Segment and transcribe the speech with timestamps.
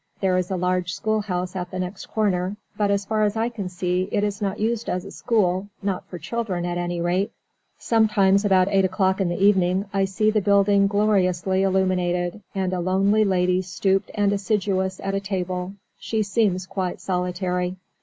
[0.19, 3.69] There is a large schoolhouse at the next corner, but as far as I can
[3.69, 7.31] see, it is not used as a school, not for children, at any rate.
[7.77, 12.79] Sometimes, about 8 o'clock in the evening, I see the building gloriously illuminated, and a
[12.79, 15.73] lonely lady stooped and assiduous at a table.
[15.99, 17.75] She seems quite solitary.